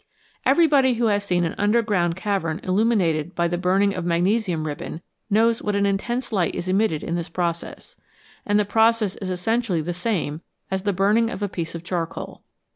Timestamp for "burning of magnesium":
3.59-4.65